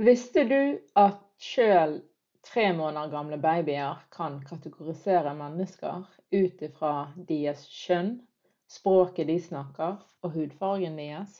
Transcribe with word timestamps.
Visste 0.00 0.46
du 0.48 0.78
at 0.96 1.18
sjøl 1.44 1.98
tre 2.48 2.62
måneder 2.72 3.10
gamle 3.12 3.36
babyer 3.36 3.98
kan 4.14 4.38
kategorisere 4.48 5.34
mennesker 5.36 6.06
ut 6.32 6.62
ifra 6.64 6.92
deres 7.28 7.66
kjønn, 7.68 8.14
språket 8.64 9.28
de 9.28 9.36
snakker 9.44 9.98
og 10.24 10.32
hudfargen 10.38 10.96
deres? 10.96 11.34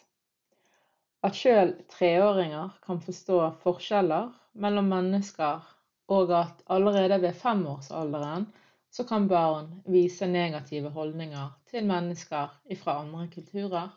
At 1.24 1.40
sjøl 1.40 1.72
treåringer 1.94 2.76
kan 2.84 3.00
forstå 3.00 3.38
forskjeller 3.64 4.28
mellom 4.52 4.92
mennesker, 4.92 5.64
og 6.12 6.36
at 6.42 6.60
allerede 6.68 7.16
ved 7.24 7.40
femårsalderen 7.40 8.44
så 8.92 9.08
kan 9.08 9.30
barn 9.32 9.72
vise 9.88 10.28
negative 10.28 10.92
holdninger 10.92 11.48
til 11.72 11.88
mennesker 11.88 12.52
fra 12.84 13.00
andre 13.06 13.24
kulturer? 13.32 13.88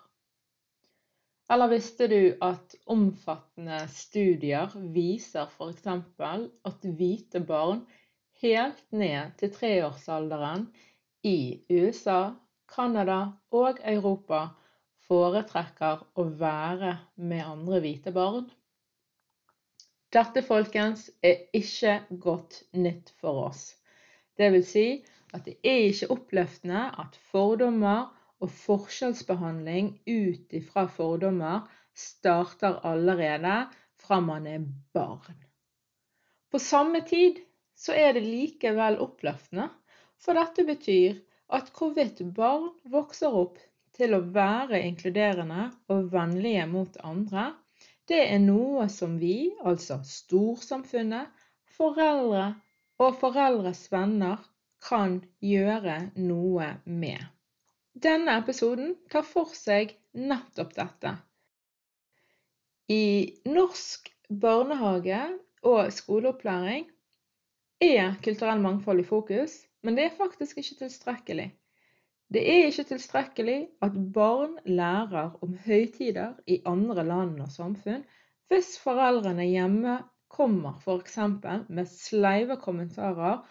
Eller 1.53 1.69
visste 1.69 2.07
du 2.09 2.37
at 2.41 2.73
omfattende 2.89 3.83
studier 3.93 4.71
viser 4.95 5.51
f.eks. 5.53 5.83
at 6.65 6.87
hvite 6.97 7.41
barn 7.45 7.83
helt 8.41 8.79
ned 8.89 9.35
til 9.37 9.51
treårsalderen 9.53 10.63
i 11.29 11.61
USA, 11.69 12.33
Canada 12.65 13.19
og 13.53 13.83
Europa 13.85 14.39
foretrekker 15.05 16.01
å 16.17 16.25
være 16.41 16.95
med 17.21 17.45
andre 17.45 17.83
hvite 17.85 18.15
barn? 18.17 18.49
Dette, 20.09 20.41
folkens, 20.47 21.05
er 21.21 21.45
ikke 21.53 21.99
godt 22.23 22.63
nytt 22.73 23.13
for 23.21 23.45
oss. 23.51 23.75
Det 24.41 24.49
vil 24.57 24.65
si 24.65 24.87
at 25.37 25.45
det 25.45 25.59
er 25.61 25.85
ikke 25.91 26.09
oppløftende 26.17 26.87
at 27.05 27.21
fordommer 27.29 28.09
og 28.43 28.51
forskjellsbehandling 28.51 29.93
ut 30.09 30.55
ifra 30.59 30.83
fordommer 30.91 31.63
starter 31.95 32.81
allerede 32.89 33.55
fra 34.03 34.19
man 34.19 34.47
er 34.51 34.65
barn. 34.95 35.37
På 36.51 36.59
samme 36.59 37.01
tid 37.07 37.39
så 37.79 37.95
er 37.97 38.13
det 38.13 38.25
likevel 38.25 38.99
oppløftende, 39.01 39.69
for 40.19 40.37
dette 40.37 40.65
betyr 40.67 41.21
at 41.55 41.71
hvorvidt 41.77 42.21
barn 42.35 42.69
vokser 42.91 43.33
opp 43.43 43.57
til 43.97 44.15
å 44.17 44.23
være 44.35 44.81
inkluderende 44.87 45.69
og 45.93 46.09
vennlige 46.13 46.65
mot 46.69 46.97
andre, 47.05 47.51
det 48.09 48.19
er 48.33 48.41
noe 48.43 48.89
som 48.91 49.15
vi, 49.21 49.53
altså 49.63 50.01
storsamfunnet, 50.07 51.29
foreldre 51.77 52.49
og 53.01 53.15
foreldres 53.21 53.85
venner, 53.93 54.41
kan 54.83 55.21
gjøre 55.39 55.95
noe 56.19 56.73
med. 56.83 57.21
Denne 57.93 58.33
episoden 58.41 58.95
tar 59.13 59.25
for 59.27 59.51
seg 59.53 59.93
nettopp 60.17 60.73
dette. 60.75 61.11
I 62.89 63.03
norsk 63.47 64.09
barnehage 64.29 65.19
og 65.63 65.91
skoleopplæring 65.93 66.87
er 67.85 68.15
kulturell 68.25 68.63
mangfold 68.63 69.03
i 69.03 69.07
fokus, 69.07 69.59
men 69.83 69.95
det 69.95 70.07
er 70.07 70.17
faktisk 70.17 70.57
ikke 70.57 70.79
tilstrekkelig. 70.81 71.51
Det 72.33 72.41
er 72.49 72.65
ikke 72.71 72.87
tilstrekkelig 72.89 73.59
at 73.85 73.97
barn 74.15 74.57
lærer 74.65 75.37
om 75.45 75.53
høytider 75.65 76.33
i 76.49 76.61
andre 76.65 77.05
land 77.05 77.37
og 77.45 77.51
samfunn 77.53 78.01
hvis 78.49 78.73
foreldrene 78.81 79.45
hjemme 79.51 79.99
kommer 80.33 80.79
f.eks. 80.81 81.19
med 81.69 81.85
sleive 81.89 82.57
kommentarer 82.57 83.43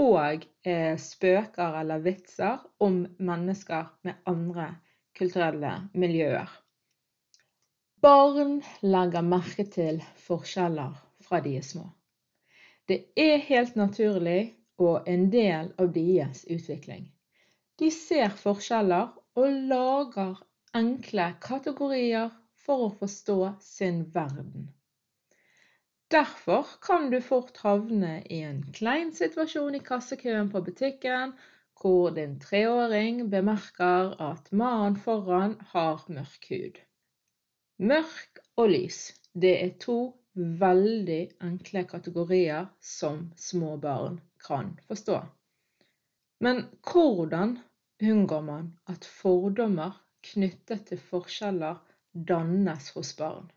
og 0.00 0.46
eh, 0.64 0.96
spøker 0.96 1.76
eller 1.82 2.00
vitser 2.04 2.62
om 2.80 3.02
mennesker 3.18 3.90
med 4.06 4.22
andre 4.30 4.70
kulturelle 5.18 5.72
miljøer. 5.92 6.48
Barn 8.00 8.60
legger 8.80 9.26
merke 9.26 9.66
til 9.68 10.00
forskjeller 10.24 10.94
fra 11.26 11.42
de 11.44 11.56
er 11.58 11.66
små. 11.66 11.84
Det 12.88 13.02
er 13.16 13.42
helt 13.50 13.76
naturlig 13.76 14.54
og 14.80 15.08
en 15.08 15.28
del 15.32 15.68
av 15.78 15.92
deres 15.92 16.46
utvikling. 16.48 17.04
De 17.78 17.90
ser 17.92 18.32
forskjeller 18.40 19.12
og 19.36 19.60
lager 19.68 20.40
enkle 20.76 21.28
kategorier 21.44 22.32
for 22.64 22.88
å 22.88 22.92
forstå 23.02 23.38
sin 23.64 24.06
verden. 24.14 24.70
Derfor 26.10 26.66
kan 26.82 27.10
du 27.10 27.20
fort 27.22 27.56
havne 27.62 28.16
i 28.26 28.40
en 28.42 28.64
klein 28.74 29.12
situasjon 29.14 29.76
i 29.78 29.80
kassekøen 29.86 30.48
på 30.50 30.62
butikken, 30.66 31.36
hvor 31.80 32.10
din 32.16 32.32
treåring 32.42 33.20
bemerker 33.30 34.16
at 34.26 34.50
mannen 34.52 34.96
foran 35.04 35.54
har 35.74 36.02
mørk 36.08 36.48
hud. 36.50 36.80
Mørk 37.92 38.40
og 38.58 38.72
lys, 38.72 38.98
det 39.44 39.52
er 39.60 39.76
to 39.84 39.96
veldig 40.34 41.20
enkle 41.46 41.84
kategorier 41.94 42.66
som 42.80 43.22
små 43.36 43.76
barn 43.86 44.18
kan 44.42 44.74
forstå. 44.90 45.20
Men 46.42 46.64
hvordan 46.90 47.54
unngår 48.02 48.44
man 48.50 48.68
at 48.88 49.06
fordommer 49.22 49.94
knyttet 50.32 50.88
til 50.90 51.00
forskjeller 51.14 51.80
dannes 52.34 52.90
hos 52.98 53.14
barn? 53.16 53.50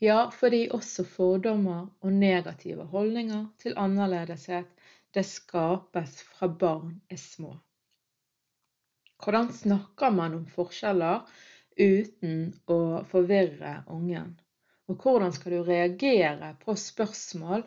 Ja, 0.00 0.30
fordi 0.30 0.66
også 0.76 1.04
fordommer 1.08 1.86
og 2.04 2.12
negative 2.12 2.84
holdninger 2.92 3.46
til 3.58 3.78
annerledeshet 3.80 4.68
det 5.16 5.24
skapes 5.24 6.18
fra 6.22 6.48
barn 6.52 6.98
er 7.10 7.16
små. 7.16 7.54
Hvordan 9.24 9.48
snakker 9.52 10.12
man 10.12 10.34
om 10.36 10.44
forskjeller 10.52 11.24
uten 11.80 12.52
å 12.68 12.78
forvirre 13.08 13.72
ungen? 13.88 14.34
Og 14.92 15.00
hvordan 15.00 15.32
skal 15.32 15.56
du 15.56 15.62
reagere 15.64 16.52
på 16.60 16.76
spørsmål 16.76 17.64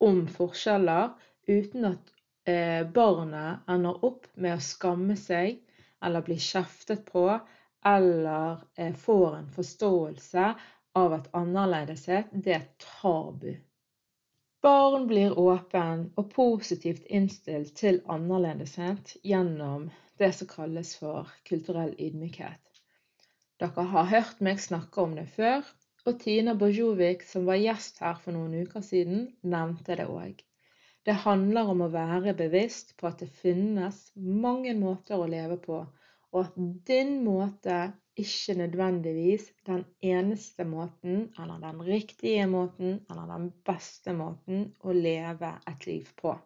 om 0.00 0.24
forskjeller 0.32 1.12
uten 1.44 1.90
at 1.92 2.12
eh, 2.48 2.88
barnet 2.88 3.68
ender 3.68 4.00
opp 4.08 4.32
med 4.34 4.56
å 4.56 4.64
skamme 4.64 5.20
seg 5.20 5.60
eller 6.00 6.24
bli 6.24 6.40
kjeftet 6.40 7.04
på 7.12 7.28
eller 7.84 8.64
eh, 8.80 8.96
får 8.96 9.36
en 9.36 9.50
forståelse 9.60 10.52
av 10.98 11.12
at 11.16 11.28
annerledeshet, 11.36 12.30
det 12.32 12.54
er 12.56 12.66
tabu. 12.82 13.52
Barn 14.62 15.06
blir 15.08 15.38
åpen 15.38 16.10
og 16.20 16.32
positivt 16.34 17.06
innstilt 17.08 17.72
til 17.80 18.02
annerledeshet 18.12 19.14
gjennom 19.24 19.88
det 20.20 20.32
som 20.36 20.50
kalles 20.50 20.92
for 21.00 21.30
kulturell 21.48 21.94
ydmykhet. 21.96 22.82
Dere 23.60 23.86
har 23.94 24.10
hørt 24.10 24.42
meg 24.44 24.60
snakke 24.60 25.00
om 25.04 25.16
det 25.16 25.26
før, 25.32 25.64
og 26.08 26.20
Tina 26.20 26.54
Bojovic, 26.56 27.24
som 27.28 27.48
var 27.48 27.60
gjest 27.60 28.00
her 28.04 28.20
for 28.20 28.36
noen 28.36 28.54
uker 28.64 28.84
siden, 28.84 29.26
nevnte 29.42 29.96
det 30.00 30.06
òg. 30.08 30.38
Det 31.04 31.16
handler 31.24 31.72
om 31.72 31.82
å 31.84 31.90
være 31.92 32.36
bevisst 32.36 32.94
på 33.00 33.08
at 33.08 33.20
det 33.24 33.30
finnes 33.40 33.98
mange 34.16 34.74
måter 34.76 35.16
å 35.20 35.28
leve 35.28 35.56
på, 35.60 35.80
og 36.32 36.40
at 36.44 36.56
din 36.88 37.18
måte 37.24 37.80
ikke 38.20 38.54
nødvendigvis 38.58 39.48
den 39.66 39.84
eneste 40.02 40.64
måten, 40.64 41.26
eller 41.38 41.58
den 41.62 41.82
riktige 41.86 42.46
måten, 42.46 43.00
eller 43.10 43.26
den 43.36 43.50
beste 43.66 44.12
måten 44.12 44.70
å 44.80 44.92
leve 44.92 45.54
et 45.68 45.86
liv 45.86 46.08
på. 46.22 46.36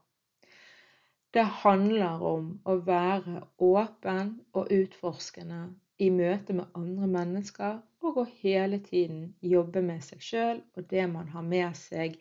Det 1.34 1.44
handler 1.64 2.22
om 2.22 2.50
å 2.64 2.76
være 2.86 3.40
åpen 3.58 4.36
og 4.54 4.70
utforskende 4.70 5.64
i 5.98 6.10
møte 6.14 6.54
med 6.54 6.70
andre 6.78 7.08
mennesker 7.10 7.80
og 8.04 8.20
å 8.22 8.24
hele 8.42 8.78
tiden 8.84 9.26
jobbe 9.42 9.82
med 9.82 10.02
seg 10.06 10.22
sjøl 10.22 10.62
og 10.76 10.86
det 10.90 11.06
man 11.10 11.30
har 11.34 11.42
med 11.46 11.74
seg 11.78 12.14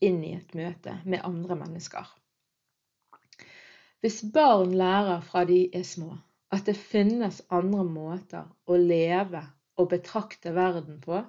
inn 0.00 0.22
i 0.24 0.36
et 0.36 0.54
møte 0.54 0.96
med 1.04 1.24
andre 1.26 1.58
mennesker. 1.64 2.06
Hvis 4.00 4.22
barn 4.34 4.72
lærer 4.78 5.20
fra 5.26 5.42
de 5.48 5.64
er 5.76 5.84
små 5.84 6.14
at 6.50 6.66
det 6.66 6.76
finnes 6.78 7.42
andre 7.48 7.84
måter 7.86 8.46
å 8.66 8.76
leve 8.76 9.42
og 9.78 9.90
betrakte 9.92 10.52
verden 10.54 10.98
på, 11.04 11.22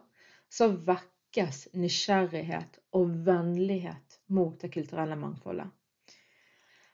så 0.49 0.67
vekkes 0.87 1.67
nysgjerrighet 1.77 2.79
og 2.97 3.13
vennlighet 3.27 4.17
mot 4.33 4.57
det 4.61 4.71
kulturelle 4.73 5.15
mangfoldet. 5.19 5.69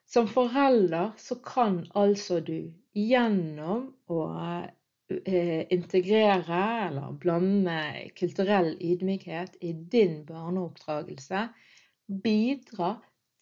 Som 0.08 0.28
forelder 0.32 1.16
så 1.20 1.40
kan 1.44 1.82
altså 2.00 2.40
du 2.40 2.72
gjennom 2.96 3.90
å 4.08 4.20
eh, 5.26 5.66
integrere 5.74 6.62
eller 6.86 7.18
blande 7.24 7.80
kulturell 8.16 8.72
ydmykhet 8.80 9.58
i 9.68 9.74
din 9.74 10.22
barneoppdragelse 10.30 11.48
bidra 12.24 12.94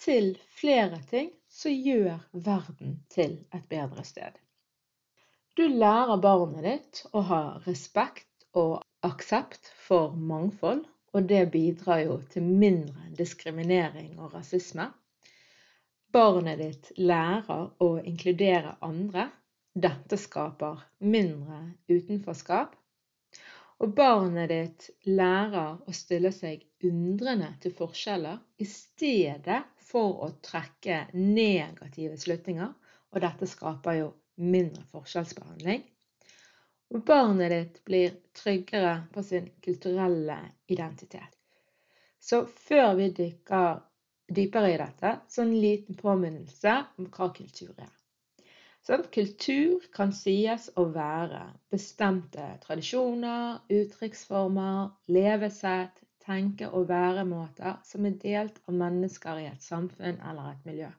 til 0.01 0.33
flere 0.57 1.01
ting 1.11 1.29
som 1.49 1.71
gjør 1.71 2.17
verden 2.33 2.97
til 3.13 3.37
et 3.53 3.69
bedre 3.69 4.03
sted. 4.07 4.33
Du 5.55 5.63
lærer 5.71 6.17
barnet 6.19 6.65
ditt 6.67 6.97
å 7.15 7.21
ha 7.29 7.37
respekt 7.63 8.43
og 8.59 8.81
aksept 9.07 9.69
for 9.85 10.11
mangfold, 10.31 10.81
og 11.15 11.29
det 11.29 11.45
bidrar 11.53 12.01
jo 12.01 12.17
til 12.33 12.43
mindre 12.43 13.05
diskriminering 13.15 14.17
og 14.19 14.33
rasisme. 14.35 14.89
Barnet 16.11 16.59
ditt 16.59 16.89
lærer 16.99 17.69
å 17.79 17.87
inkludere 18.03 18.73
andre. 18.83 19.29
Dette 19.71 20.19
skaper 20.19 20.83
mindre 20.99 21.61
utenforskap. 21.87 22.75
Og 23.79 23.95
barnet 23.95 24.51
ditt 24.51 24.89
lærer 25.07 25.79
å 25.87 25.95
stille 25.95 26.33
seg 26.35 26.67
undrende 26.83 27.53
til 27.63 27.71
forskjeller 27.79 28.43
i 28.59 28.67
stedet 28.67 29.63
for 29.87 30.19
å 30.27 30.33
trekke 30.51 31.05
negative 31.15 32.19
slutninger. 32.19 32.75
Og 33.15 33.23
dette 33.23 33.47
skaper 33.47 34.01
jo 34.01 34.13
mindre 34.35 34.83
forskjellsbehandling. 34.91 35.83
Og 36.93 37.03
barnet 37.05 37.51
ditt 37.51 37.81
blir 37.87 38.15
tryggere 38.37 38.95
på 39.13 39.23
sin 39.23 39.49
kulturelle 39.65 40.37
identitet. 40.67 41.33
Så 42.19 42.45
før 42.45 42.95
vi 42.99 43.09
dykker 43.13 43.81
dypere 44.35 44.73
i 44.73 44.79
dette, 44.81 45.11
så 45.29 45.43
en 45.43 45.53
liten 45.61 45.97
påminnelse 45.97 46.73
om 46.97 47.09
hva 47.13 47.29
kultur 47.35 47.73
er. 47.77 47.91
Sånn, 48.85 49.05
kultur 49.13 49.85
kan 49.93 50.11
sies 50.13 50.67
å 50.77 50.85
være 50.93 51.41
bestemte 51.73 52.45
tradisjoner, 52.61 53.63
uttrykksformer, 53.73 54.91
levesett, 55.09 56.03
tenke- 56.25 56.69
og 56.69 56.87
væremåter 56.89 57.79
som 57.85 58.05
er 58.05 58.19
delt 58.21 58.59
av 58.69 58.77
mennesker 58.77 59.41
i 59.41 59.47
et 59.49 59.65
samfunn 59.65 60.21
eller 60.29 60.51
et 60.51 60.69
miljø. 60.69 60.91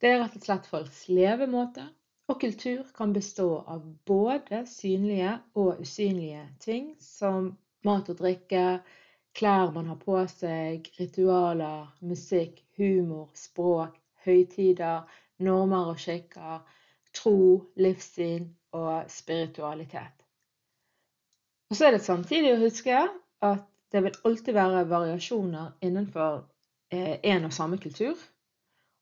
Det 0.00 0.12
er 0.12 0.20
rett 0.22 0.36
og 0.38 0.44
slett 0.44 0.68
folks 0.70 1.06
levemåte, 1.08 1.88
og 2.28 2.40
kultur 2.40 2.84
kan 2.96 3.12
bestå 3.12 3.48
av 3.66 3.84
både 4.06 4.64
synlige 4.68 5.32
og 5.54 5.80
usynlige 5.80 6.44
ting 6.60 6.90
som 7.00 7.54
mat 7.84 8.10
og 8.12 8.18
drikke, 8.20 8.80
klær 9.38 9.72
man 9.72 9.88
har 9.88 10.00
på 10.02 10.18
seg, 10.32 10.90
ritualer, 10.98 11.88
musikk, 12.00 12.60
humor, 12.76 13.30
språk, 13.38 13.96
høytider, 14.26 15.06
normer 15.38 15.92
og 15.94 16.00
skikker, 16.02 16.60
tro, 17.14 17.38
livssyn 17.80 18.50
og 18.76 19.08
spiritualitet. 19.12 20.14
Og 21.70 21.76
så 21.76 21.88
er 21.88 21.96
det 21.96 22.04
samtidig 22.04 22.54
å 22.54 22.62
huske 22.62 23.00
at 23.44 23.64
det 23.92 24.02
vil 24.04 24.20
alltid 24.28 24.56
være 24.56 24.88
variasjoner 24.88 25.78
innenfor 25.84 26.42
én 26.92 27.40
eh, 27.40 27.44
og 27.44 27.52
samme 27.52 27.78
kultur. 27.80 28.16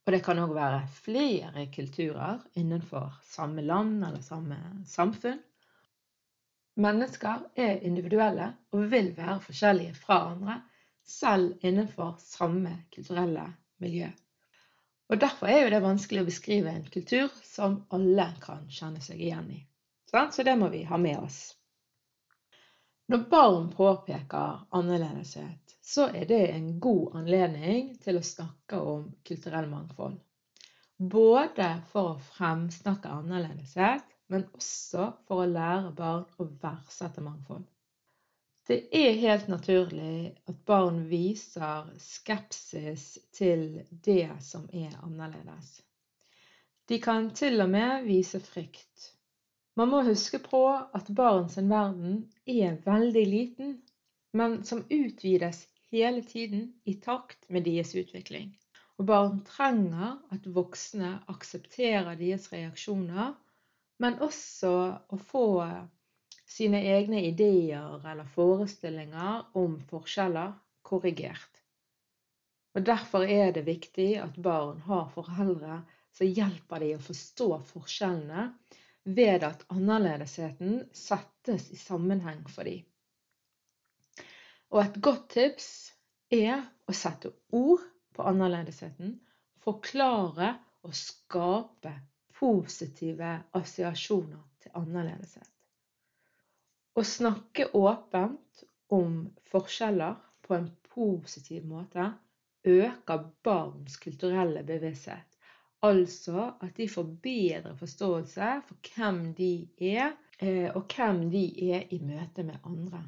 Og 0.07 0.15
det 0.15 0.23
kan 0.23 0.39
òg 0.39 0.53
være 0.55 0.85
flere 1.03 1.67
kulturer 1.75 2.39
innenfor 2.55 3.17
samme 3.27 3.65
land 3.67 4.05
eller 4.07 4.23
samme 4.23 4.59
samfunn. 4.87 5.41
Mennesker 6.79 7.43
er 7.59 7.83
individuelle 7.89 8.53
og 8.71 8.87
vil 8.93 9.11
være 9.17 9.41
forskjellige 9.43 9.97
fra 9.99 10.21
andre, 10.31 10.61
selv 11.03 11.59
innenfor 11.67 12.15
samme 12.23 12.77
kulturelle 12.95 13.49
miljø. 13.83 14.13
Og 15.09 15.21
Derfor 15.21 15.47
er 15.47 15.65
jo 15.65 15.75
det 15.75 15.83
vanskelig 15.83 16.23
å 16.23 16.29
beskrive 16.29 16.71
en 16.71 16.87
kultur 16.93 17.35
som 17.47 17.81
alle 17.95 18.29
kan 18.43 18.67
kjenne 18.71 19.03
seg 19.03 19.21
igjen 19.23 19.51
i. 19.55 19.61
Så 20.11 20.47
det 20.47 20.55
må 20.59 20.71
vi 20.71 20.85
ha 20.87 20.99
med 20.99 21.19
oss. 21.19 21.57
Når 23.09 23.19
barn 23.31 23.67
påpeker 23.71 24.65
annerledeshet, 24.75 25.77
så 25.83 26.09
er 26.09 26.25
det 26.27 26.41
en 26.51 26.81
god 26.83 27.15
anledning 27.21 27.93
til 28.03 28.19
å 28.19 28.23
snakke 28.27 28.81
om 28.83 29.05
kulturell 29.29 29.69
mangfold. 29.71 30.17
Både 30.99 31.69
for 31.93 32.17
å 32.17 32.25
fremsnakke 32.33 33.13
annerledeshet, 33.21 34.11
men 34.27 34.49
også 34.59 35.13
for 35.29 35.45
å 35.45 35.51
lære 35.53 35.93
barn 35.95 36.27
å 36.43 36.49
verdsette 36.65 37.23
mangfold. 37.23 37.63
Det 38.67 38.81
er 38.91 39.21
helt 39.23 39.47
naturlig 39.47 40.33
at 40.51 40.65
barn 40.67 41.05
viser 41.07 41.93
skepsis 42.03 43.13
til 43.31 43.85
det 43.91 44.33
som 44.43 44.67
er 44.75 44.97
annerledes. 44.99 45.77
De 46.91 46.99
kan 47.03 47.31
til 47.31 47.63
og 47.63 47.71
med 47.71 48.03
vise 48.09 48.43
frykt. 48.43 49.13
Man 49.77 49.91
må 49.93 49.99
huske 50.07 50.39
på 50.41 50.61
at 50.73 51.09
barns 51.17 51.59
verden 51.61 52.23
er 52.49 52.79
veldig 52.87 53.25
liten, 53.29 53.75
men 54.33 54.63
som 54.65 54.87
utvides 54.89 55.67
hele 55.93 56.23
tiden 56.25 56.71
i 56.89 56.95
takt 57.05 57.45
med 57.53 57.67
deres 57.69 57.93
utvikling. 57.95 58.55
Og 58.97 59.05
barn 59.11 59.43
trenger 59.45 60.15
at 60.33 60.49
voksne 60.57 61.11
aksepterer 61.29 62.17
deres 62.17 62.49
reaksjoner, 62.55 63.35
men 64.01 64.17
også 64.25 64.73
å 65.13 65.19
få 65.29 65.45
sine 66.49 66.81
egne 66.97 67.21
ideer 67.29 68.01
eller 68.01 68.33
forestillinger 68.33 69.45
om 69.61 69.77
forskjeller 69.93 70.57
korrigert. 70.89 71.61
Og 72.77 72.85
Derfor 72.89 73.29
er 73.29 73.53
det 73.53 73.67
viktig 73.69 74.15
at 74.25 74.41
barn 74.41 74.81
har 74.89 75.13
foreldre 75.13 75.83
som 76.17 76.33
hjelper 76.33 76.81
dem 76.81 76.97
å 76.97 77.05
forstå 77.05 77.51
forskjellene 77.75 78.51
ved 79.07 79.45
at 79.47 79.63
annerledesheten 79.71 80.81
settes 80.93 81.71
i 81.71 81.79
sammenheng 81.79 82.43
for 82.51 82.67
dem. 82.67 82.83
Og 84.75 84.83
et 84.83 84.99
godt 85.03 85.29
tips 85.37 85.69
er 86.35 86.65
å 86.91 86.95
sette 86.97 87.31
ord 87.55 87.85
på 88.17 88.27
annerledesheten, 88.27 89.15
forklare 89.63 90.57
og 90.83 90.95
skape 90.99 91.93
positive 92.39 93.31
assosiasjoner 93.57 94.43
til 94.63 94.75
annerledeshet. 94.81 95.53
Å 96.97 97.03
snakke 97.05 97.71
åpent 97.77 98.65
om 98.93 99.21
forskjeller 99.53 100.19
på 100.47 100.57
en 100.57 100.69
positiv 100.91 101.67
måte 101.69 102.11
øker 102.67 103.27
barns 103.47 103.99
kulturelle 104.03 104.63
bevissthet. 104.67 105.36
Altså 105.87 106.47
at 106.65 106.77
de 106.77 106.89
får 106.89 107.11
bedre 107.23 107.75
forståelse 107.79 108.49
for 108.69 108.89
hvem 108.95 109.21
de 109.39 109.51
er, 109.79 110.17
eh, 110.41 110.71
og 110.75 110.87
hvem 110.91 111.27
de 111.31 111.45
er 111.73 111.87
i 111.95 112.01
møte 112.03 112.43
med 112.47 112.59
andre. 112.65 113.03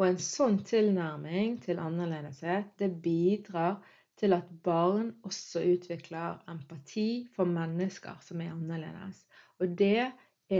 Og 0.00 0.06
en 0.08 0.20
sånn 0.24 0.58
tilnærming 0.64 1.58
til 1.64 1.80
annerledeshet 1.80 2.74
det 2.80 2.90
bidrar 3.04 3.78
til 4.20 4.36
at 4.36 4.48
barn 4.64 5.10
også 5.24 5.62
utvikler 5.74 6.42
empati 6.52 7.26
for 7.36 7.48
mennesker 7.48 8.20
som 8.24 8.40
er 8.44 8.52
annerledes. 8.52 9.24
Og 9.60 9.76
det 9.78 9.96
er 10.00 10.12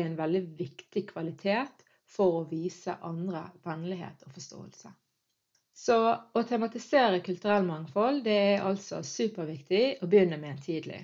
en 0.04 0.16
veldig 0.18 0.42
viktig 0.58 1.06
kvalitet 1.12 1.84
for 2.10 2.40
å 2.40 2.48
vise 2.50 2.96
andre 3.06 3.46
vennlighet 3.64 4.24
og 4.26 4.36
forståelse. 4.36 4.92
Så 5.80 5.96
å 6.36 6.42
tematisere 6.44 7.22
kulturell 7.24 7.64
mangfold 7.64 8.24
det 8.26 8.36
er 8.36 8.64
altså 8.68 8.98
superviktig 9.06 9.84
å 10.04 10.08
begynne 10.12 10.36
med 10.40 10.60
tidlig. 10.60 11.00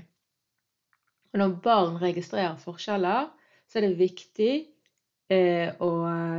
Og 1.33 1.41
når 1.41 1.55
barn 1.65 1.97
registrerer 2.03 2.59
forskjeller, 2.61 3.31
så 3.67 3.79
er 3.79 3.87
det 3.87 4.01
viktig 4.01 4.53
eh, 5.33 5.73
å 5.81 5.91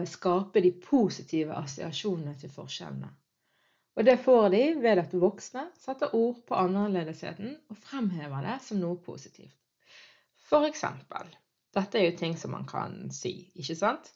skape 0.09 0.61
de 0.61 0.71
positive 0.83 1.57
assosiasjonene 1.57 2.35
til 2.37 2.53
forskjellene. 2.53 3.09
Og 3.97 4.05
det 4.05 4.19
får 4.21 4.51
de 4.53 4.61
ved 4.85 5.01
at 5.01 5.17
voksne 5.17 5.63
setter 5.81 6.13
ord 6.13 6.43
på 6.45 6.57
annerledesheten 6.61 7.55
og 7.71 7.81
fremhever 7.81 8.45
det 8.45 8.59
som 8.67 8.77
noe 8.83 9.01
positivt. 9.01 9.57
For 10.47 10.69
eksempel 10.69 11.33
Dette 11.75 11.99
er 11.99 12.07
jo 12.07 12.17
ting 12.17 12.37
som 12.39 12.53
man 12.55 12.63
kan 12.65 12.93
si, 13.13 13.51
ikke 13.57 13.75
sant? 13.77 14.07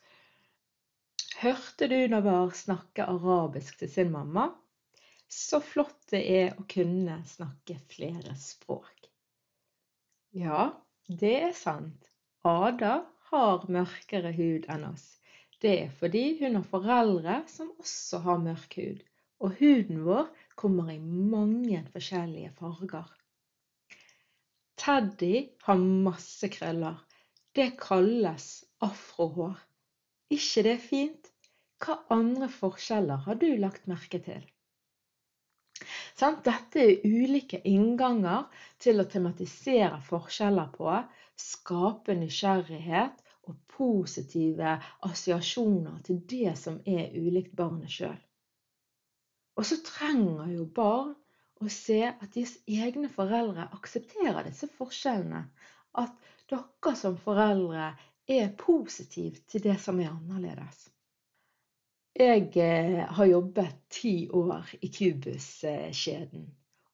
Hørte 1.41 1.87
du 1.89 1.97
Navar 2.05 2.51
snakke 2.53 3.01
arabisk 3.09 3.79
til 3.79 3.89
sin 3.89 4.11
mamma? 4.13 4.43
Så 5.25 5.57
flott 5.65 6.11
det 6.11 6.19
er 6.29 6.51
å 6.53 6.65
kunne 6.69 7.15
snakke 7.25 7.79
flere 7.89 8.35
språk. 8.37 9.07
Ja, 10.37 10.67
det 11.07 11.31
er 11.47 11.55
sant. 11.57 12.11
Ada 12.45 12.91
har 13.31 13.65
mørkere 13.73 14.35
hud 14.37 14.67
enn 14.69 14.85
oss. 14.91 15.07
det 15.65 15.71
er 15.79 15.89
fordi 15.97 16.21
hun 16.43 16.59
har 16.59 16.67
foreldre 16.75 17.39
som 17.49 17.73
også 17.81 18.21
har 18.27 18.45
mørk 18.45 18.77
hud. 18.77 19.01
Og 19.41 19.57
huden 19.57 20.05
vår 20.05 20.29
kommer 20.61 20.93
i 20.93 20.99
mange 21.01 21.81
forskjellige 21.89 22.53
farger. 22.61 23.09
Teddy 24.77 25.47
har 25.65 25.81
masse 26.05 26.53
krøller. 26.53 27.01
Det 27.57 27.71
kalles 27.81 28.47
afrohår. 28.77 29.57
ikke 30.29 30.69
det 30.69 30.77
er 30.77 30.85
fint? 30.85 31.30
Hva 31.81 31.97
andre 32.13 32.47
forskjeller 32.53 33.23
har 33.25 33.37
du 33.41 33.47
lagt 33.57 33.87
merke 33.89 34.19
til? 34.25 34.43
Dette 36.21 36.81
er 36.83 37.05
ulike 37.07 37.57
innganger 37.65 38.43
til 38.83 39.01
å 39.01 39.07
tematisere 39.09 39.97
forskjeller 40.05 40.69
på, 40.75 40.91
skape 41.41 42.13
nysgjerrighet 42.19 43.23
og 43.49 43.57
positive 43.73 44.75
assosiasjoner 45.07 45.97
til 46.05 46.21
det 46.35 46.53
som 46.59 46.77
er 46.85 47.15
ulikt 47.17 47.55
barnet 47.57 47.89
sjøl. 47.89 48.19
Og 49.57 49.65
så 49.67 49.79
trenger 49.87 50.53
jo 50.53 50.67
barn 50.77 51.15
å 51.61 51.73
se 51.73 52.03
at 52.11 52.29
deres 52.35 52.59
egne 52.69 53.09
foreldre 53.09 53.67
aksepterer 53.79 54.45
disse 54.45 54.69
forskjellene. 54.77 55.47
At 55.97 56.13
dere 56.51 56.95
som 56.97 57.17
foreldre 57.25 57.89
er 58.29 58.53
positive 58.61 59.41
til 59.49 59.65
det 59.65 59.79
som 59.81 59.99
er 59.99 60.13
annerledes. 60.13 60.90
Jeg 62.19 62.51
eh, 62.59 63.05
har 63.07 63.25
jobbet 63.25 63.75
ti 63.89 64.27
år 64.35 64.67
i 64.83 64.89
Cubus-kjeden, 64.91 66.43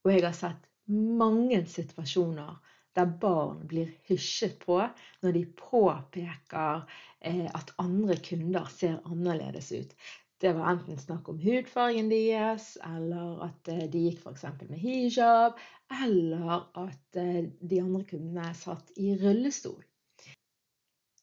og 0.05 0.11
jeg 0.13 0.21
har 0.21 0.35
sett 0.37 0.67
mange 0.93 1.63
situasjoner 1.65 2.51
der 2.97 3.09
barn 3.21 3.63
blir 3.69 3.89
hysjet 4.09 4.59
på 4.61 4.77
når 5.23 5.33
de 5.33 5.41
påpeker 5.57 6.83
eh, 7.25 7.47
at 7.49 7.73
andre 7.81 8.17
kunder 8.27 8.69
ser 8.69 8.99
annerledes 9.09 9.71
ut. 9.73 9.95
Det 10.37 10.51
var 10.53 10.69
enten 10.75 11.01
snakk 11.01 11.29
om 11.33 11.41
hudfargen 11.41 12.11
deres, 12.13 12.75
eller 12.85 13.41
at 13.49 13.71
eh, 13.73 13.87
de 13.89 14.03
gikk 14.05 14.21
f.eks. 14.21 14.45
med 14.69 14.77
hijab, 14.83 15.57
eller 15.97 16.67
at 16.77 17.17
de 17.17 17.81
andre 17.81 18.03
kundene 18.05 18.53
satt 18.53 18.93
i 19.01 19.15
rullestol. 19.17 19.81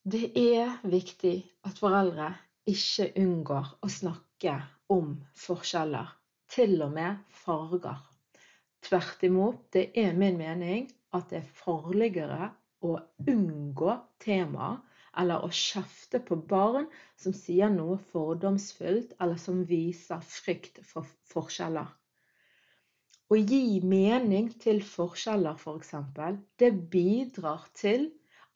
Det 0.02 0.32
er 0.34 0.82
viktig 0.82 1.36
at 1.64 1.78
foreldre 1.78 2.32
ikke 2.70 3.10
unngår 3.20 3.70
å 3.84 3.90
snakke 3.92 4.56
om 4.92 5.14
forskjeller, 5.36 6.10
til 6.54 6.80
og 6.84 6.92
med 6.96 7.20
farger. 7.44 8.00
Tvert 8.84 9.24
imot, 9.26 9.60
det 9.72 9.90
er 10.00 10.16
min 10.16 10.36
mening 10.40 10.88
at 11.16 11.30
det 11.30 11.40
er 11.40 11.54
farligere 11.60 12.50
å 12.84 12.96
unngå 13.30 13.94
temaet 14.24 14.82
eller 15.20 15.44
å 15.46 15.50
kjefte 15.54 16.20
på 16.26 16.36
barn 16.50 16.88
som 17.20 17.34
sier 17.36 17.70
noe 17.70 17.96
fordomsfullt, 18.10 19.14
eller 19.22 19.38
som 19.38 19.62
viser 19.68 20.24
frykt 20.26 20.80
for 20.88 21.06
forskjeller. 21.30 21.86
Å 23.30 23.38
gi 23.38 23.80
mening 23.86 24.50
til 24.60 24.82
forskjeller, 24.84 25.54
f.eks., 25.54 25.62
for 25.64 25.80
eksempel, 25.80 26.40
det 26.60 26.72
bidrar 26.92 27.64
til 27.78 28.10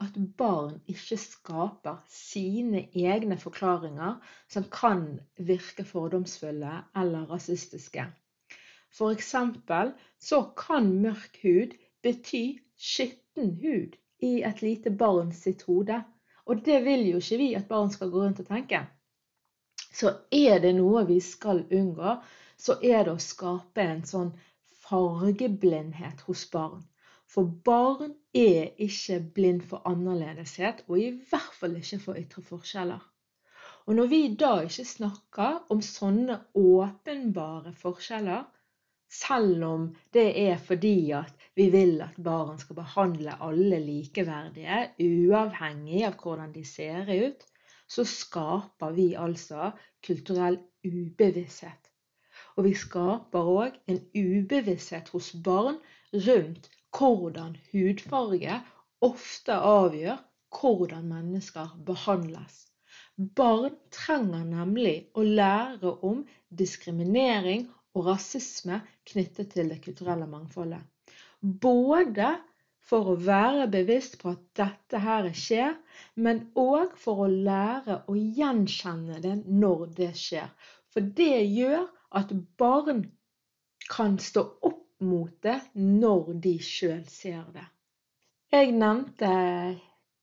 at 0.05 0.19
barn 0.39 0.77
ikke 0.87 1.17
skaper 1.19 1.97
sine 2.13 2.85
egne 2.95 3.39
forklaringer 3.39 4.19
som 4.49 4.67
kan 4.71 5.05
virke 5.51 5.85
fordomsfulle 5.85 6.75
eller 6.97 7.27
rasistiske. 7.33 8.05
For 8.95 9.11
eksempel 9.15 9.93
så 10.19 10.43
kan 10.57 10.93
mørk 11.03 11.41
hud 11.43 11.75
bety 12.03 12.45
skitten 12.79 13.57
hud 13.63 13.97
i 14.23 14.43
et 14.47 14.63
lite 14.63 14.91
barn 14.91 15.33
sitt 15.33 15.65
hode. 15.69 15.99
Og 16.47 16.63
det 16.65 16.79
vil 16.85 17.05
jo 17.11 17.19
ikke 17.23 17.41
vi 17.43 17.49
at 17.59 17.69
barn 17.69 17.91
skal 17.93 18.11
gå 18.11 18.23
rundt 18.23 18.41
og 18.41 18.49
tenke. 18.49 18.85
Så 19.93 20.15
er 20.33 20.63
det 20.63 20.75
noe 20.79 21.05
vi 21.09 21.19
skal 21.21 21.65
unngå, 21.75 22.15
så 22.59 22.79
er 22.83 23.05
det 23.05 23.15
å 23.17 23.23
skape 23.23 23.83
en 23.83 24.05
sånn 24.07 24.31
fargeblindhet 24.87 26.23
hos 26.29 26.47
barn. 26.53 26.87
For 27.29 27.45
barn 27.65 28.15
er 28.35 28.71
ikke 28.81 29.19
blind 29.35 29.65
for 29.71 29.85
annerledeshet, 29.89 30.85
og 30.89 31.01
i 31.01 31.11
hvert 31.31 31.57
fall 31.61 31.77
ikke 31.77 31.99
for 32.01 32.21
ytre 32.21 32.43
forskjeller. 32.43 33.03
Og 33.87 33.97
når 33.99 34.07
vi 34.13 34.21
da 34.41 34.53
ikke 34.65 34.85
snakker 34.85 35.59
om 35.75 35.83
sånne 35.85 36.39
åpenbare 36.61 37.75
forskjeller, 37.77 38.47
selv 39.13 39.65
om 39.65 39.85
det 40.13 40.25
er 40.41 40.57
fordi 40.61 41.11
at 41.17 41.47
vi 41.57 41.69
vil 41.73 42.01
at 42.05 42.17
barn 42.25 42.59
skal 42.61 42.77
behandle 42.81 43.37
alle 43.45 43.79
likeverdige, 43.85 44.81
uavhengig 45.01 46.03
av 46.09 46.19
hvordan 46.23 46.53
de 46.57 46.65
ser 46.69 47.09
ut, 47.13 47.45
så 47.89 48.05
skaper 48.05 48.93
vi 48.97 49.07
altså 49.17 49.71
kulturell 50.05 50.59
ubevissthet. 50.85 51.93
Og 52.57 52.69
vi 52.69 52.75
skaper 52.77 53.53
òg 53.53 53.79
en 53.89 54.03
ubevissthet 54.17 55.09
hos 55.15 55.33
barn 55.45 55.81
rundt 56.13 56.69
hvordan 56.99 57.55
hudfarge 57.73 58.59
ofte 59.07 59.55
avgjør 59.55 60.19
hvordan 60.59 61.07
mennesker 61.13 61.77
behandles. 61.87 62.65
Barn 63.39 63.75
trenger 63.95 64.45
nemlig 64.47 65.09
å 65.19 65.25
lære 65.27 65.93
om 66.07 66.23
diskriminering 66.61 67.67
og 67.95 68.07
rasisme 68.13 68.81
knyttet 69.11 69.53
til 69.55 69.71
det 69.73 69.81
kulturelle 69.85 70.29
mangfoldet. 70.31 70.83
Både 71.43 72.33
for 72.89 73.13
å 73.13 73.19
være 73.21 73.69
bevisst 73.71 74.17
på 74.23 74.33
at 74.33 74.45
dette 74.59 75.03
her 75.03 75.29
skjer, 75.37 75.75
men 76.17 76.47
òg 76.59 76.97
for 76.99 77.27
å 77.27 77.29
lære 77.29 78.01
å 78.09 78.17
gjenkjenne 78.17 79.21
det 79.25 79.37
når 79.45 79.87
det 79.99 80.13
skjer. 80.19 80.49
For 80.95 81.05
det 81.21 81.43
gjør 81.53 81.85
at 82.19 82.33
barn 82.61 83.05
kan 83.91 84.17
stå 84.23 84.47
opp 84.65 84.78
mot 85.01 85.33
det 85.43 85.59
når 85.75 86.33
de 86.45 86.55
sjøl 86.63 87.05
ser 87.11 87.45
det. 87.55 87.65
Jeg 88.53 88.73
nevnte 88.73 89.29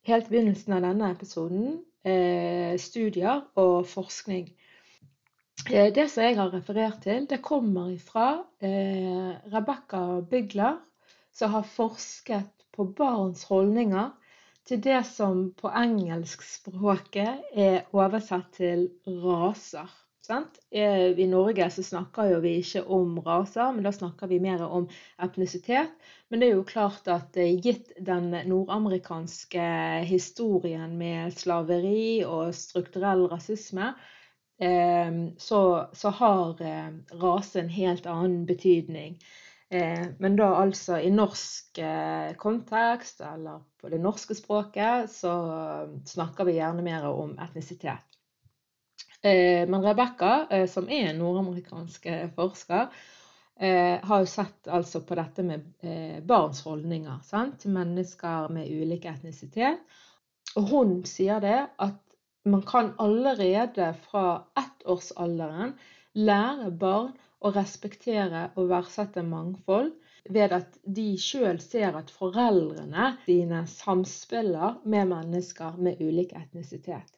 helt 0.10 0.30
i 0.30 0.34
begynnelsen 0.34 0.76
av 0.78 0.86
denne 0.86 1.12
episoden 1.14 1.68
eh, 2.06 2.74
studier 2.82 3.44
og 3.62 3.86
forskning. 3.90 4.50
Eh, 5.70 5.92
det 5.94 6.08
som 6.12 6.26
jeg 6.26 6.38
har 6.40 6.54
referert 6.54 7.02
til, 7.06 7.28
det 7.30 7.42
kommer 7.46 7.94
fra 8.02 8.28
eh, 8.60 9.34
Rebekka 9.54 10.22
Bygler, 10.30 10.80
som 11.36 11.54
har 11.56 11.68
forsket 11.68 12.68
på 12.76 12.88
barns 12.98 13.46
holdninger 13.50 14.12
til 14.66 14.82
det 14.82 15.02
som 15.08 15.52
på 15.58 15.70
engelskspråket 15.70 17.54
er 17.54 17.86
oversatt 17.94 18.50
til 18.58 18.88
raser. 19.06 19.90
I 20.76 21.26
Norge 21.30 21.70
så 21.72 21.84
snakker 21.84 22.40
vi 22.44 22.56
ikke 22.60 22.82
om 22.92 23.20
raser, 23.26 23.72
men 23.76 23.86
da 23.86 23.92
snakker 23.94 24.28
vi 24.32 24.40
mer 24.44 24.64
om 24.66 24.88
etnisitet. 25.22 25.94
Men 26.30 26.42
det 26.42 26.48
er 26.50 26.58
jo 26.58 26.66
klart 26.68 27.08
at 27.12 27.38
eh, 27.38 27.54
gitt 27.62 27.94
den 28.02 28.32
nordamerikanske 28.50 29.66
historien 30.10 30.98
med 30.98 31.34
slaveri 31.38 32.26
og 32.26 32.54
strukturell 32.58 33.28
rasisme, 33.32 33.92
eh, 34.60 35.22
så, 35.38 35.62
så 35.94 36.14
har 36.20 36.62
eh, 36.66 36.92
rase 37.22 37.62
en 37.62 37.74
helt 37.78 38.10
annen 38.10 38.46
betydning. 38.50 39.18
Men 39.76 40.36
da 40.38 40.46
altså 40.62 41.00
i 41.02 41.10
norsk 41.10 41.80
kontekst, 42.40 43.24
eller 43.26 43.64
på 43.82 43.90
det 43.90 43.98
norske 44.00 44.38
språket, 44.38 45.10
så 45.12 45.32
snakker 46.08 46.48
vi 46.48 46.60
gjerne 46.60 46.86
mer 46.86 47.08
om 47.10 47.34
etnisitet. 47.42 48.15
Eh, 49.26 49.68
men 49.70 49.82
Rebekka, 49.82 50.48
eh, 50.50 50.68
som 50.70 50.90
er 50.90 51.10
en 51.10 51.18
nordamerikansk 51.18 52.06
eh, 52.06 52.28
forsker, 52.36 52.90
har 53.56 54.20
jo 54.20 54.28
sett 54.28 54.68
altså 54.68 55.00
på 55.08 55.16
dette 55.16 55.44
med 55.48 55.86
barns 56.28 56.58
holdninger 56.66 57.22
sant? 57.24 57.54
til 57.62 57.72
mennesker 57.72 58.50
med 58.52 58.68
ulik 58.68 59.06
etnisitet. 59.08 59.80
Og 60.60 60.68
hun 60.74 60.92
sier 61.08 61.40
det 61.40 61.62
at 61.86 62.18
man 62.44 62.66
kan 62.68 62.92
allerede 63.00 63.94
fra 64.10 64.26
ettårsalderen 64.60 65.72
lære 66.20 66.68
barn 66.84 67.14
å 67.40 67.56
respektere 67.56 68.50
og 68.58 68.74
verdsette 68.76 69.24
mangfold 69.24 69.94
ved 70.36 70.52
at 70.60 70.76
de 70.84 71.14
sjøl 71.16 71.64
ser 71.64 71.96
at 71.96 72.12
foreldrene 72.12 73.14
dine 73.24 73.64
samspiller 73.72 74.82
med 74.84 75.16
mennesker 75.16 75.80
med 75.80 76.04
ulik 76.04 76.36
etnisitet. 76.36 77.16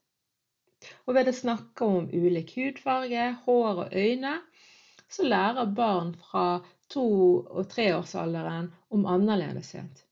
Og 1.08 1.16
ved 1.18 1.30
å 1.32 1.36
snakke 1.36 1.86
om 1.86 2.10
ulik 2.12 2.54
hudfarge, 2.58 3.30
hår 3.46 3.84
og 3.86 3.96
øyne, 3.96 4.38
så 5.10 5.24
lærer 5.28 5.72
barn 5.76 6.14
fra 6.20 6.48
to- 6.92 7.46
og 7.48 7.68
treårsalderen 7.72 8.72
om 8.92 9.06
annerledeshet. 9.08 10.04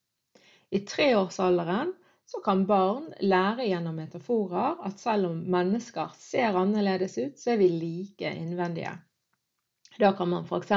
I 0.71 0.81
treårsalderen 0.87 1.93
så 2.25 2.41
kan 2.43 2.65
barn 2.67 3.11
lære 3.21 3.67
gjennom 3.69 3.99
metaforer 3.99 4.79
at 4.87 4.99
selv 4.99 5.29
om 5.29 5.43
mennesker 5.55 6.15
ser 6.19 6.57
annerledes 6.57 7.17
ut, 7.17 7.35
så 7.39 7.53
er 7.53 7.61
vi 7.61 7.69
like 7.69 8.31
innvendige. 8.31 8.95
Da 9.99 10.11
kan 10.17 10.31
man 10.31 10.47
f.eks. 10.47 10.71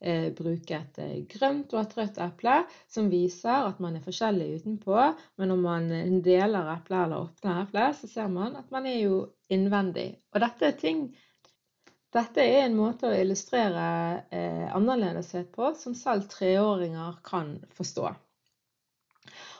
Eh, 0.00 0.28
bruke 0.30 0.76
et 0.76 0.98
eh, 1.02 1.14
grønt 1.26 1.72
og 1.74 1.80
et 1.80 1.94
rødt 1.98 2.18
eple, 2.22 2.52
som 2.86 3.08
viser 3.10 3.66
at 3.66 3.80
man 3.82 3.96
er 3.98 4.04
forskjellig 4.04 4.60
utenpå. 4.60 4.98
Men 5.40 5.50
når 5.50 5.62
man 5.64 5.88
deler 6.22 6.70
eplet 6.76 7.00
eller 7.00 7.24
åpner 7.24 7.64
eplet, 7.64 7.98
så 7.98 8.10
ser 8.10 8.28
man 8.30 8.54
at 8.60 8.70
man 8.70 8.86
er 8.86 9.00
jo 9.00 9.24
innvendig. 9.50 10.12
Og 10.34 10.44
dette 10.44 10.70
er 10.70 10.78
ting 10.78 11.08
dette 12.14 12.40
er 12.40 12.62
en 12.64 12.76
måte 12.78 13.10
å 13.10 13.16
illustrere 13.16 13.88
eh, 14.32 14.68
annerledeshet 14.72 15.50
på 15.52 15.74
som 15.76 15.96
selv 15.98 16.30
treåringer 16.32 17.18
kan 17.26 17.58
forstå. 17.76 18.06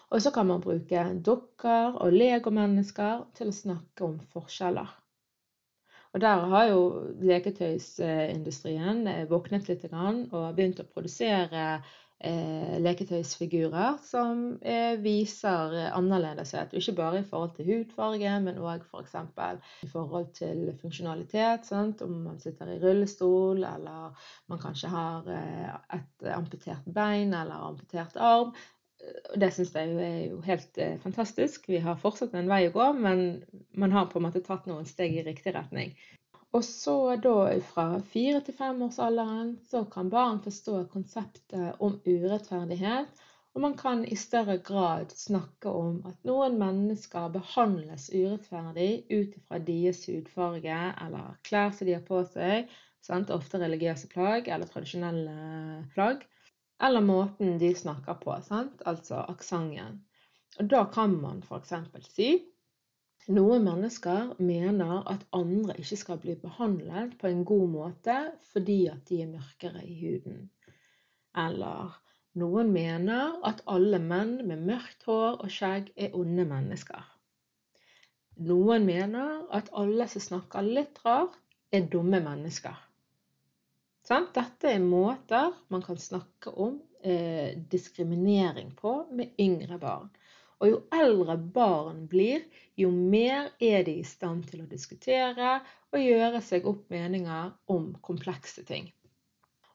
Og 0.08 0.22
så 0.24 0.32
kan 0.32 0.48
man 0.48 0.62
bruke 0.64 1.02
dukker 1.20 1.98
og 2.00 2.14
legomennesker 2.14 3.26
til 3.36 3.50
å 3.50 3.58
snakke 3.58 4.06
om 4.06 4.16
forskjeller. 4.32 4.88
Og 6.14 6.20
der 6.24 6.44
har 6.50 6.68
jo 6.70 6.82
leketøysindustrien 7.20 9.06
eh, 9.10 9.24
våknet 9.30 9.68
litt 9.68 9.84
og 9.92 10.54
begynt 10.56 10.80
å 10.80 10.86
produsere 10.88 11.64
eh, 12.24 12.78
leketøysfigurer 12.80 13.98
som 14.06 14.40
eh, 14.62 14.96
viser 15.04 15.76
annerledeshet. 15.90 16.72
Ikke 16.80 16.96
bare 16.96 17.20
i 17.20 17.26
forhold 17.28 17.52
til 17.58 17.68
hudfarge, 17.68 18.32
men 18.46 18.62
òg 18.62 18.86
f.eks. 18.88 19.14
I 19.84 19.90
forhold 19.92 20.32
til 20.40 20.72
funksjonalitet. 20.80 21.68
Sant? 21.68 22.02
Om 22.02 22.16
man 22.30 22.40
sitter 22.40 22.72
i 22.72 22.80
rullestol, 22.82 23.60
eller 23.68 24.32
man 24.48 24.64
kanskje 24.64 24.94
har 24.94 25.28
et 25.28 26.28
amputert 26.32 26.88
bein 26.88 27.36
eller 27.36 27.68
amputert 27.68 28.16
arm. 28.16 28.56
Det 29.40 29.50
syns 29.54 29.74
jeg 29.74 29.96
er 30.04 30.20
jo 30.30 30.38
helt 30.44 30.78
fantastisk. 31.02 31.68
Vi 31.70 31.80
har 31.84 31.98
fortsatt 32.00 32.34
en 32.36 32.50
vei 32.50 32.64
å 32.68 32.74
gå, 32.74 32.86
men 32.98 33.42
man 33.72 33.94
har 33.94 34.08
på 34.10 34.20
en 34.20 34.28
måte 34.28 34.44
tatt 34.44 34.68
noen 34.70 34.88
steg 34.88 35.16
i 35.16 35.24
riktig 35.26 35.54
retning. 35.56 35.94
Og 36.56 36.64
så 36.64 36.96
da 37.20 37.34
fra 37.68 37.98
fire 38.12 38.40
til 38.44 38.56
femårsalderen 38.56 39.50
så 39.68 39.82
kan 39.92 40.08
barn 40.12 40.38
forstå 40.44 40.84
konseptet 40.92 41.82
om 41.84 41.98
urettferdighet. 42.06 43.26
Og 43.56 43.62
man 43.64 43.74
kan 43.76 44.04
i 44.04 44.16
større 44.16 44.56
grad 44.64 45.12
snakke 45.18 45.68
om 45.74 45.98
at 46.08 46.24
noen 46.28 46.56
mennesker 46.60 47.28
behandles 47.34 48.08
urettferdig 48.14 48.90
ut 49.10 49.36
ifra 49.40 49.60
deres 49.68 50.04
hudfarge 50.08 50.80
eller 51.04 51.36
klær 51.48 51.72
som 51.74 51.88
de 51.88 51.96
har 51.96 52.04
på 52.06 52.22
seg, 52.32 52.68
sant? 53.04 53.32
ofte 53.34 53.60
religiøse 53.60 54.08
plagg 54.12 54.48
eller 54.48 54.70
tradisjonelle 54.70 55.36
plagg, 55.96 56.24
eller 56.80 57.00
måten 57.00 57.58
de 57.58 57.74
snakker 57.74 58.14
på, 58.22 58.34
sant? 58.42 58.82
altså 58.86 59.24
aksenten. 59.28 59.98
Og 60.58 60.70
da 60.70 60.84
kan 60.92 61.16
man 61.22 61.42
f.eks. 61.42 61.74
si 62.10 62.28
noen 63.28 63.66
mennesker 63.66 64.32
mener 64.40 65.02
at 65.10 65.26
andre 65.36 65.76
ikke 65.78 65.98
skal 66.00 66.20
bli 66.22 66.36
behandlet 66.40 67.16
på 67.20 67.28
en 67.28 67.44
god 67.44 67.66
måte 67.74 68.16
fordi 68.52 68.78
at 68.92 69.04
de 69.10 69.22
er 69.22 69.32
mørkere 69.34 69.84
i 69.84 69.98
huden. 70.00 70.46
Eller 71.36 71.98
noen 72.38 72.72
mener 72.72 73.36
at 73.46 73.62
alle 73.66 74.00
menn 74.02 74.38
med 74.48 74.64
mørkt 74.70 75.06
hår 75.10 75.42
og 75.44 75.52
skjegg 75.52 75.92
er 75.96 76.16
onde 76.16 76.46
mennesker. 76.48 77.04
Noen 78.48 78.86
mener 78.86 79.44
at 79.54 79.70
alle 79.74 80.06
som 80.10 80.22
snakker 80.22 80.62
litt 80.62 81.00
rart, 81.04 81.34
er 81.74 81.88
dumme 81.92 82.22
mennesker. 82.24 82.76
Dette 84.08 84.70
er 84.72 84.80
måter 84.80 85.52
man 85.68 85.82
kan 85.84 85.98
snakke 86.00 86.50
om 86.50 86.78
eh, 87.02 87.58
diskriminering 87.70 88.70
på 88.76 88.94
med 89.12 89.34
yngre 89.40 89.76
barn. 89.82 90.08
Og 90.58 90.70
jo 90.70 90.78
eldre 90.94 91.36
barn 91.38 92.06
blir, 92.10 92.42
jo 92.74 92.88
mer 92.90 93.52
er 93.62 93.84
de 93.86 93.98
i 94.00 94.06
stand 94.06 94.48
til 94.48 94.64
å 94.64 94.70
diskutere 94.70 95.58
og 95.92 96.00
gjøre 96.02 96.40
seg 96.42 96.66
opp 96.66 96.88
meninger 96.90 97.52
om 97.70 97.92
komplekse 98.02 98.64
ting. 98.66 98.88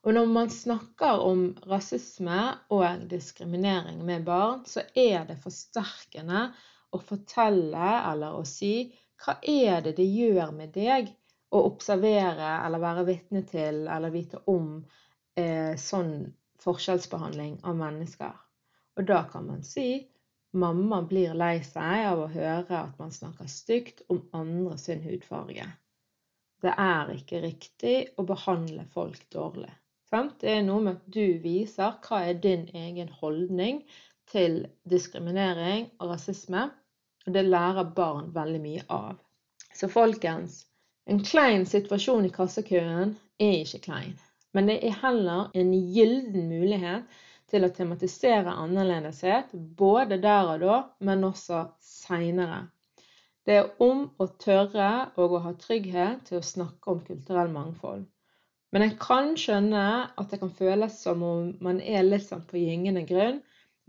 Og 0.04 0.18
når 0.18 0.28
man 0.36 0.52
snakker 0.52 1.22
om 1.24 1.46
rasisme 1.70 2.42
og 2.76 3.06
diskriminering 3.14 4.02
med 4.04 4.26
barn, 4.28 4.66
så 4.68 4.84
er 4.98 5.24
det 5.30 5.40
forsterkende 5.46 6.50
å 6.92 7.00
fortelle 7.00 7.94
eller 8.12 8.36
å 8.36 8.44
si 8.48 8.92
hva 9.24 9.38
er 9.48 9.86
det 9.86 9.96
det 10.02 10.10
gjør 10.10 10.52
med 10.58 10.74
deg 10.76 11.14
å 11.54 11.62
observere 11.70 12.50
eller 12.66 12.82
være 12.82 13.06
vitne 13.08 13.44
til 13.50 13.84
eller 13.88 14.14
vite 14.14 14.42
om 14.52 14.80
eh, 15.38 15.76
sånn 15.80 16.16
forskjellsbehandling 16.64 17.60
av 17.68 17.78
mennesker. 17.78 18.34
Og 18.98 19.08
da 19.10 19.24
kan 19.30 19.48
man 19.50 19.64
si 19.68 19.88
Mamma 20.54 21.00
blir 21.10 21.32
lei 21.34 21.64
seg 21.66 22.04
av 22.06 22.20
å 22.22 22.28
høre 22.30 22.76
at 22.78 23.00
man 23.02 23.10
snakker 23.12 23.48
stygt 23.50 24.04
om 24.14 24.20
andre 24.38 24.76
sin 24.78 25.00
hudfarge. 25.02 25.66
Det 26.62 26.74
er 26.78 27.10
ikke 27.16 27.42
riktig 27.42 27.96
å 28.22 28.26
behandle 28.30 28.86
folk 28.94 29.24
dårlig. 29.34 29.72
Det 30.14 30.52
er 30.54 30.62
noe 30.62 30.84
med 30.86 31.00
at 31.00 31.08
du 31.16 31.40
viser 31.42 31.96
hva 32.06 32.20
er 32.28 32.38
din 32.38 32.68
egen 32.78 33.10
holdning 33.18 33.82
til 34.30 34.60
diskriminering 34.86 35.88
og 35.98 36.14
rasisme. 36.14 36.68
Og 37.26 37.34
det 37.34 37.48
lærer 37.48 37.90
barn 37.98 38.30
veldig 38.36 38.62
mye 38.62 38.86
av. 38.94 39.18
Så 39.74 39.90
folkens, 39.90 40.60
en 41.06 41.20
klein 41.24 41.66
situasjon 41.68 42.26
i 42.26 42.32
kassekøen 42.34 43.16
er 43.42 43.56
ikke 43.64 43.82
klein. 43.88 44.16
Men 44.54 44.70
det 44.70 44.80
er 44.86 45.00
heller 45.02 45.50
en 45.58 45.74
gylden 45.74 46.50
mulighet 46.52 47.20
til 47.52 47.66
å 47.66 47.72
tematisere 47.74 48.54
annerledeshet, 48.64 49.52
både 49.78 50.20
der 50.22 50.54
og 50.54 50.64
da, 50.64 50.78
men 51.06 51.26
også 51.28 51.66
seinere. 51.84 52.64
Det 53.44 53.58
er 53.60 53.72
om 53.84 54.06
å 54.24 54.30
tørre 54.40 54.90
og 55.20 55.36
å 55.36 55.42
ha 55.44 55.52
trygghet 55.60 56.30
til 56.30 56.40
å 56.40 56.48
snakke 56.48 56.94
om 56.94 57.02
kulturell 57.04 57.52
mangfold. 57.52 58.06
Men 58.74 58.86
en 58.86 58.96
kan 58.98 59.34
skjønne 59.38 59.82
at 60.18 60.32
det 60.32 60.40
kan 60.42 60.54
føles 60.56 60.96
som 61.04 61.22
om 61.28 61.50
man 61.62 61.82
er 61.82 62.06
litt 62.08 62.26
sånn 62.26 62.46
på 62.50 62.62
gyngende 62.62 63.04
grunn. 63.10 63.42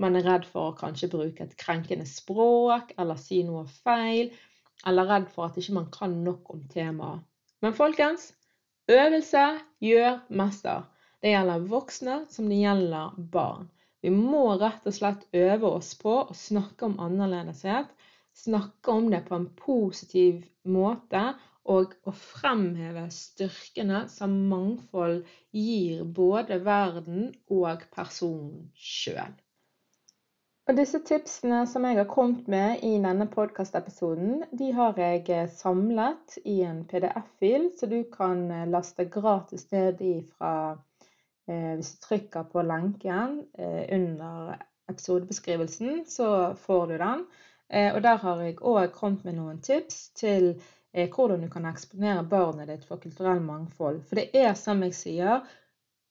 Man 0.02 0.18
er 0.18 0.26
redd 0.26 0.48
for 0.50 0.72
å 0.72 0.76
kanskje 0.76 1.12
bruke 1.12 1.46
et 1.46 1.54
krenkende 1.60 2.04
språk 2.10 2.90
eller 2.98 3.20
si 3.20 3.44
noe 3.46 3.62
feil, 3.86 4.34
eller 4.86 5.08
redd 5.10 5.28
for 5.32 5.48
at 5.48 5.58
ikke 5.60 5.76
man 5.76 5.90
kan 5.94 6.16
nok 6.26 6.50
om 6.54 6.64
temaet. 6.72 7.22
Men 7.62 7.76
folkens, 7.76 8.32
øvelse 8.90 9.44
gjør 9.80 10.18
mester. 10.28 10.84
Det 11.22 11.32
gjelder 11.32 11.68
voksne 11.70 12.18
som 12.28 12.50
det 12.50 12.60
gjelder 12.60 13.14
barn. 13.32 13.70
Vi 14.04 14.10
må 14.12 14.42
rett 14.60 14.84
og 14.84 14.92
slett 14.92 15.22
øve 15.32 15.70
oss 15.78 15.94
på 15.96 16.18
å 16.26 16.36
snakke 16.36 16.84
om 16.90 16.98
annerledeshet. 17.00 17.88
Snakke 18.36 18.92
om 18.92 19.08
det 19.12 19.22
på 19.28 19.38
en 19.38 19.46
positiv 19.56 20.42
måte 20.68 21.22
og 21.64 21.94
å 22.04 22.12
fremheve 22.12 23.06
styrkene 23.14 24.02
som 24.12 24.34
mangfold 24.50 25.22
gir 25.56 26.02
både 26.04 26.58
verden 26.66 27.30
og 27.48 27.86
personen 27.94 28.68
sjøl. 28.76 29.32
Og 30.64 30.78
disse 30.78 30.98
tipsene 31.04 31.64
som 31.68 31.84
jeg 31.84 31.98
har 31.98 32.08
kommet 32.08 32.46
med 32.48 32.84
i 32.86 32.94
denne 33.02 33.26
podkastepisoden, 33.28 34.46
de 34.52 34.70
har 34.72 34.96
jeg 34.96 35.48
samlet 35.52 36.38
i 36.44 36.62
en 36.64 36.84
PDF-fil, 36.88 37.68
så 37.76 37.88
du 37.90 38.00
kan 38.12 38.46
laste 38.72 39.04
gratis 39.12 39.68
ned 39.74 40.00
ifra 40.00 40.54
Eh, 41.46 41.74
hvis 41.76 41.90
du 41.94 42.06
trykker 42.06 42.46
på 42.52 42.62
lenken 42.64 43.42
eh, 43.58 43.84
under 43.92 44.54
episodebeskrivelsen, 44.88 46.04
så 46.08 46.54
får 46.54 46.86
du 46.86 46.94
den. 46.98 47.26
Eh, 47.68 47.90
og 47.94 48.00
der 48.02 48.16
har 48.22 48.40
jeg 48.40 48.56
òg 48.60 48.94
kommet 48.96 49.26
med 49.28 49.36
noen 49.40 49.60
tips 49.64 50.08
til 50.16 50.54
hvordan 50.94 51.42
du 51.42 51.48
kan 51.50 51.64
eksponere 51.66 52.22
barnet 52.30 52.68
ditt 52.70 52.84
for 52.86 53.02
kulturell 53.02 53.40
mangfold. 53.42 54.04
For 54.06 54.20
det 54.20 54.28
er, 54.38 54.52
som 54.54 54.82
jeg 54.86 54.94
sier, 54.94 55.40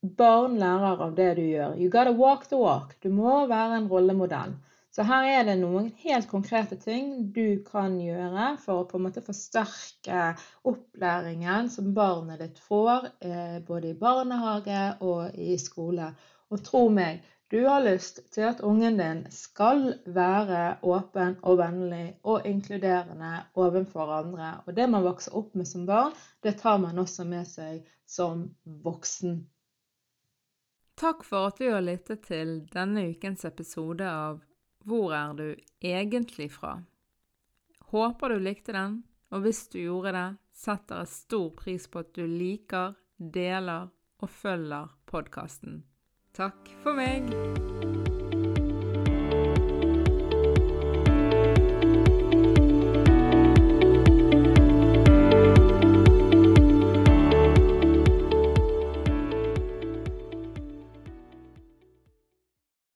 barn 0.03 0.57
lærer 0.59 1.01
av 1.05 1.15
det 1.15 1.31
du 1.39 1.41
gjør. 1.45 1.77
You 1.79 1.89
gotta 1.89 2.11
walk 2.11 2.47
the 2.51 2.59
walk. 2.59 2.95
Du 3.03 3.09
må 3.09 3.45
være 3.47 3.79
en 3.79 3.89
rollemodell. 3.91 4.55
Så 4.93 5.01
her 5.09 5.25
er 5.25 5.45
det 5.47 5.55
noen 5.57 5.87
helt 6.03 6.27
konkrete 6.29 6.75
ting 6.77 7.31
du 7.33 7.63
kan 7.65 7.95
gjøre 7.97 8.51
for 8.61 8.83
å 8.83 8.87
på 8.89 8.99
en 8.99 9.05
måte 9.07 9.23
forsterke 9.25 10.33
opplæringen 10.69 11.71
som 11.73 11.95
barnet 11.95 12.43
ditt 12.43 12.59
får, 12.61 13.07
eh, 13.25 13.55
både 13.65 13.89
i 13.89 13.97
barnehage 13.97 14.83
og 15.01 15.33
i 15.33 15.55
skole. 15.57 16.11
Og 16.53 16.61
tro 16.67 16.83
meg, 16.93 17.23
du 17.49 17.63
har 17.65 17.81
lyst 17.85 18.19
til 18.35 18.45
at 18.51 18.61
ungen 18.61 18.99
din 18.99 19.23
skal 19.33 19.95
være 20.05 20.61
åpen 20.83 21.39
og 21.41 21.57
vennlig 21.63 22.15
og 22.23 22.45
inkluderende 22.49 23.33
overfor 23.55 24.13
andre. 24.19 24.51
Og 24.67 24.77
det 24.77 24.87
man 24.89 25.07
vokser 25.07 25.35
opp 25.41 25.55
med 25.55 25.69
som 25.69 25.87
barn, 25.89 26.13
det 26.43 26.59
tar 26.61 26.77
man 26.77 27.01
også 27.01 27.25
med 27.25 27.49
seg 27.49 27.81
som 28.05 28.45
voksen. 28.65 29.39
Takk 30.99 31.23
for 31.25 31.49
at 31.49 31.59
du 31.59 31.69
har 31.71 31.83
lyttet 31.83 32.25
til 32.27 32.59
denne 32.73 33.07
ukens 33.11 33.45
episode 33.49 34.07
av 34.07 34.41
hvor 34.85 35.13
er 35.15 35.33
du 35.37 35.47
egentlig 35.83 36.49
fra? 36.53 36.75
Håper 37.93 38.33
du 38.33 38.43
likte 38.43 38.75
den, 38.75 39.01
og 39.31 39.45
hvis 39.45 39.65
du 39.73 39.79
gjorde 39.79 40.13
det, 40.17 40.27
setter 40.53 41.03
jeg 41.03 41.13
stor 41.13 41.49
pris 41.57 41.87
på 41.87 42.03
at 42.03 42.13
du 42.17 42.25
liker, 42.27 42.97
deler 43.17 43.89
og 44.23 44.29
følger 44.29 44.93
podkasten. 45.09 45.83
Takk 46.33 46.73
for 46.83 46.97
meg! 46.97 47.92